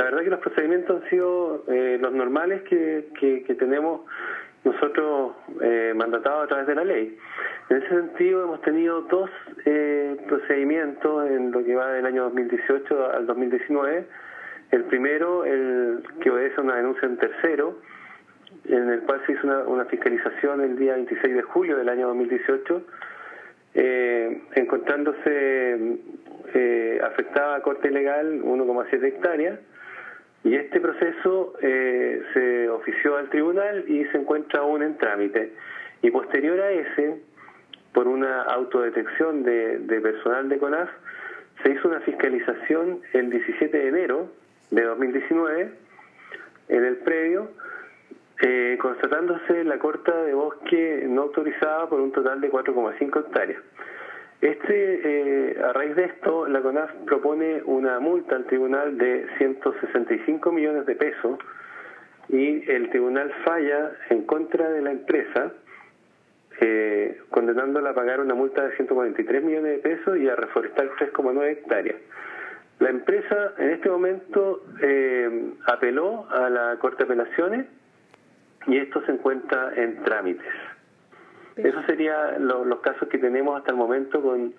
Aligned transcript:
la 0.00 0.06
verdad 0.06 0.20
que 0.22 0.30
los 0.30 0.40
procedimientos 0.40 1.02
han 1.02 1.10
sido 1.10 1.64
eh, 1.68 1.98
los 2.00 2.10
normales 2.14 2.62
que, 2.62 3.10
que, 3.20 3.54
tenemos 3.54 4.00
nosotros 4.64 5.32
eh, 5.60 5.92
mandatados 5.94 6.44
a 6.44 6.46
través 6.46 6.66
de 6.68 6.74
la 6.74 6.84
ley. 6.84 7.18
En 7.68 7.76
ese 7.76 7.88
sentido 7.88 8.44
hemos 8.44 8.62
tenido 8.62 9.02
dos 9.02 9.28
eh, 9.66 10.16
procedimientos 10.26 11.28
en 11.28 11.50
lo 11.52 11.62
que 11.62 11.74
va 11.74 11.92
del 11.92 12.06
año 12.06 12.24
2018 12.24 13.12
al 13.12 13.26
2019. 13.26 14.06
El 14.70 14.84
primero, 14.84 15.44
el 15.44 16.02
que 16.22 16.30
obedece 16.30 16.54
a 16.56 16.64
una 16.64 16.76
denuncia 16.76 17.06
en 17.06 17.18
tercero, 17.18 17.76
en 18.64 18.88
el 18.88 19.00
cual 19.00 19.20
se 19.26 19.32
hizo 19.32 19.46
una, 19.66 19.84
fiscalización 19.84 20.62
el 20.62 20.78
día 20.78 20.94
26 20.94 21.34
de 21.34 21.42
julio 21.42 21.76
del 21.76 21.90
año 21.90 22.06
2018, 22.06 22.82
eh, 23.74 24.42
encontrándose 24.54 25.98
eh, 26.54 27.00
afectada 27.04 27.56
a 27.56 27.60
corte 27.60 27.90
legal 27.90 28.40
1,7 28.42 29.04
hectáreas 29.04 29.58
y 30.42 30.54
este 30.54 30.80
proceso 30.80 31.52
eh, 31.60 32.22
se 32.32 32.68
ofició 32.70 33.16
al 33.16 33.28
tribunal 33.28 33.84
y 33.86 34.04
se 34.06 34.18
encuentra 34.18 34.60
aún 34.60 34.82
en 34.82 34.96
trámite. 34.96 35.52
Y 36.02 36.10
posterior 36.10 36.58
a 36.60 36.70
ese, 36.70 37.20
por 37.92 38.08
una 38.08 38.42
autodetección 38.42 39.42
de, 39.42 40.00
personal 40.02 40.48
de 40.48 40.58
CONAF, 40.58 40.88
se 41.62 41.72
hizo 41.72 41.88
una 41.88 42.00
fiscalización 42.00 43.00
el 43.12 43.30
17 43.30 43.76
de 43.76 43.88
enero 43.88 44.32
de 44.70 44.82
2019 44.82 45.72
en 46.68 46.84
el 46.84 46.96
predio, 46.98 47.50
eh, 48.40 48.78
constatándose 48.80 49.64
la 49.64 49.78
corta 49.78 50.22
de 50.22 50.32
bosque 50.32 51.04
no 51.06 51.22
autorizada 51.22 51.86
por 51.90 52.00
un 52.00 52.12
total 52.12 52.40
de 52.40 52.50
4,5 52.50 53.20
hectáreas. 53.26 53.60
Este, 54.40 55.50
eh, 55.52 55.62
a 55.62 55.72
raíz 55.74 55.94
de 55.96 56.04
esto, 56.04 56.48
la 56.48 56.62
CONAF 56.62 56.90
propone 57.04 57.62
una 57.64 58.00
multa 58.00 58.36
al 58.36 58.46
tribunal 58.46 58.96
de 58.96 59.26
165 59.36 60.50
millones 60.50 60.86
de 60.86 60.94
pesos 60.94 61.38
y 62.30 62.70
el 62.70 62.88
tribunal 62.88 63.30
falla 63.44 63.92
en 64.08 64.22
contra 64.24 64.70
de 64.70 64.80
la 64.80 64.92
empresa, 64.92 65.52
eh, 66.60 67.20
condenándola 67.28 67.90
a 67.90 67.94
pagar 67.94 68.20
una 68.20 68.34
multa 68.34 68.66
de 68.66 68.76
143 68.76 69.44
millones 69.44 69.72
de 69.72 69.78
pesos 69.78 70.16
y 70.16 70.28
a 70.28 70.36
reforestar 70.36 70.88
3,9 70.98 71.50
hectáreas. 71.50 71.96
La 72.78 72.88
empresa 72.88 73.52
en 73.58 73.70
este 73.70 73.90
momento 73.90 74.64
eh, 74.80 75.52
apeló 75.66 76.26
a 76.30 76.48
la 76.48 76.78
Corte 76.78 77.04
de 77.04 77.12
Apelaciones 77.12 77.66
y 78.66 78.78
esto 78.78 79.04
se 79.04 79.12
encuentra 79.12 79.74
en 79.76 80.02
trámites. 80.02 80.46
Esos 81.64 81.84
serían 81.86 82.46
los 82.46 82.80
casos 82.80 83.08
que 83.08 83.18
tenemos 83.18 83.58
hasta 83.58 83.70
el 83.70 83.76
momento 83.76 84.22
con, 84.22 84.54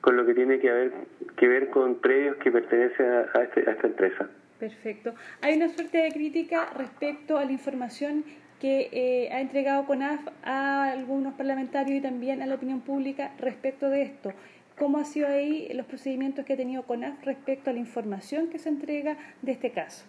con 0.00 0.16
lo 0.16 0.26
que 0.26 0.34
tiene 0.34 0.58
que, 0.58 0.70
haber, 0.70 0.92
que 1.36 1.48
ver 1.48 1.70
con 1.70 1.96
predios 1.96 2.36
que 2.36 2.50
pertenecen 2.50 3.06
a, 3.34 3.42
este, 3.42 3.68
a 3.68 3.72
esta 3.72 3.86
empresa. 3.86 4.28
Perfecto. 4.58 5.14
Hay 5.42 5.56
una 5.56 5.68
suerte 5.68 5.98
de 5.98 6.12
crítica 6.12 6.68
respecto 6.76 7.38
a 7.38 7.44
la 7.44 7.52
información 7.52 8.24
que 8.60 8.88
eh, 8.92 9.32
ha 9.32 9.40
entregado 9.40 9.84
CONAF 9.84 10.26
a 10.42 10.90
algunos 10.90 11.34
parlamentarios 11.34 11.98
y 11.98 12.00
también 12.00 12.40
a 12.40 12.46
la 12.46 12.54
opinión 12.54 12.80
pública 12.80 13.32
respecto 13.38 13.90
de 13.90 14.02
esto. 14.02 14.32
¿Cómo 14.78 14.98
ha 14.98 15.04
sido 15.04 15.28
ahí 15.28 15.68
los 15.74 15.86
procedimientos 15.86 16.44
que 16.44 16.54
ha 16.54 16.56
tenido 16.56 16.84
CONAF 16.84 17.22
respecto 17.24 17.70
a 17.70 17.72
la 17.72 17.78
información 17.78 18.48
que 18.48 18.58
se 18.58 18.68
entrega 18.68 19.16
de 19.42 19.52
este 19.52 19.70
caso? 19.70 20.06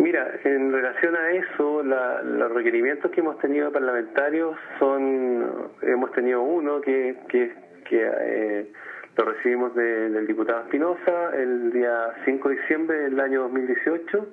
Mira, 0.00 0.32
en 0.44 0.72
relación 0.72 1.14
a 1.14 1.30
eso, 1.32 1.82
los 1.82 2.52
requerimientos 2.52 3.10
que 3.10 3.20
hemos 3.20 3.38
tenido 3.38 3.70
parlamentarios 3.70 4.56
son, 4.78 5.68
hemos 5.82 6.10
tenido 6.12 6.40
uno 6.40 6.80
que, 6.80 7.16
que, 7.28 7.52
eh, 7.92 8.66
lo 9.14 9.24
recibimos 9.26 9.74
del 9.74 10.26
diputado 10.26 10.62
Espinosa 10.62 11.36
el 11.36 11.70
día 11.70 12.14
5 12.24 12.48
de 12.48 12.56
diciembre 12.56 12.98
del 13.00 13.20
año 13.20 13.42
2018 13.42 14.26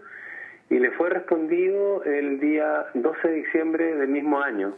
y 0.70 0.80
le 0.80 0.92
fue 0.92 1.10
respondido 1.10 2.02
el 2.06 2.40
día 2.40 2.86
12 2.94 3.28
de 3.28 3.34
diciembre 3.34 3.96
del 3.96 4.08
mismo 4.08 4.40
año. 4.40 4.74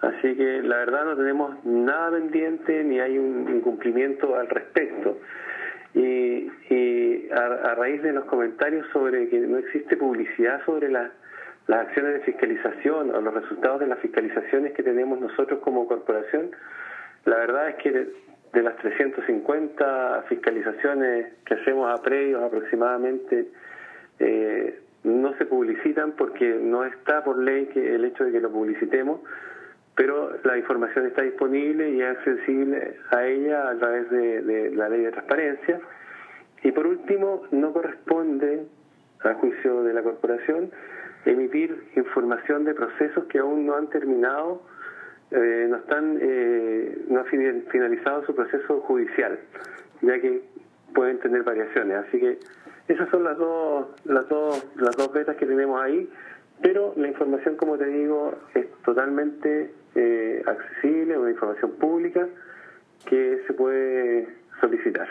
Así 0.00 0.34
que 0.34 0.62
la 0.62 0.78
verdad 0.78 1.04
no 1.04 1.16
tenemos 1.16 1.62
nada 1.66 2.12
pendiente 2.12 2.82
ni 2.84 3.00
hay 3.00 3.18
un 3.18 3.54
incumplimiento 3.54 4.34
al 4.34 4.48
respecto. 4.48 5.18
A, 7.32 7.74
raíz 7.74 8.02
de 8.02 8.12
los 8.12 8.24
comentarios 8.24 8.86
sobre 8.92 9.28
que 9.28 9.38
no 9.40 9.58
existe 9.58 9.96
publicidad 9.96 10.64
sobre 10.64 10.90
las 10.90 11.10
acciones 11.68 12.14
de 12.14 12.20
fiscalización 12.20 13.14
o 13.14 13.20
los 13.20 13.34
resultados 13.34 13.80
de 13.80 13.86
las 13.86 13.98
fiscalizaciones 14.00 14.72
que 14.72 14.82
tenemos 14.82 15.20
nosotros 15.20 15.60
como 15.60 15.86
corporación, 15.86 16.50
la 17.24 17.36
verdad 17.36 17.70
es 17.70 17.76
que 17.76 17.90
de, 18.52 18.62
las 18.62 18.76
350 18.76 20.24
fiscalizaciones 20.28 21.32
que 21.44 21.54
hacemos 21.54 21.90
a 21.90 22.02
predios 22.02 22.42
aproximadamente, 22.42 23.48
eh, 24.18 24.78
no 25.04 25.34
se 25.38 25.46
publicitan 25.46 26.12
porque 26.12 26.58
no 26.60 26.84
está 26.84 27.24
por 27.24 27.38
ley 27.38 27.66
que 27.66 27.94
el 27.94 28.04
hecho 28.04 28.24
de 28.24 28.32
que 28.32 28.40
lo 28.40 28.50
publicitemos 28.50 29.20
pero 29.94 30.38
la 30.44 30.56
información 30.56 31.06
está 31.06 31.22
disponible 31.22 31.90
y 31.90 32.00
es 32.00 32.16
accesible 32.16 32.96
a 33.10 33.26
ella 33.26 33.68
a 33.68 33.76
través 33.76 34.10
de, 34.10 34.70
la 34.74 34.88
ley 34.88 35.02
de 35.02 35.12
transparencia. 35.12 35.80
Y 36.62 36.72
por 36.72 36.86
último, 36.86 37.42
no 37.50 37.72
corresponde, 37.72 38.66
a 39.24 39.34
juicio 39.34 39.82
de 39.84 39.94
la 39.94 40.02
corporación, 40.02 40.70
emitir 41.24 41.88
información 41.96 42.64
de 42.64 42.74
procesos 42.74 43.24
que 43.26 43.38
aún 43.38 43.66
no 43.66 43.76
han 43.76 43.88
terminado, 43.88 44.62
eh, 45.30 45.66
no 45.68 45.76
están, 45.76 46.18
eh, 46.20 47.04
no 47.08 47.20
han 47.20 47.26
finalizado 47.70 48.24
su 48.26 48.34
proceso 48.34 48.80
judicial, 48.80 49.38
ya 50.02 50.20
que 50.20 50.42
pueden 50.94 51.18
tener 51.20 51.42
variaciones. 51.42 51.96
Así 52.08 52.18
que 52.18 52.38
esas 52.88 53.08
son 53.10 53.24
las 53.24 53.38
dos, 53.38 53.86
las 54.04 54.28
dos, 54.28 54.66
las 54.76 54.96
dos 54.96 55.12
vetas 55.12 55.36
que 55.36 55.46
tenemos 55.46 55.80
ahí. 55.80 56.10
Pero 56.60 56.92
la 56.96 57.08
información, 57.08 57.56
como 57.56 57.76
te 57.76 57.86
digo, 57.86 58.34
es 58.54 58.66
totalmente 58.84 59.72
eh, 59.94 60.42
accesible, 60.46 61.18
una 61.18 61.30
información 61.30 61.72
pública 61.72 62.28
que 63.06 63.42
se 63.46 63.52
puede 63.52 64.28
solicitar. 64.60 65.08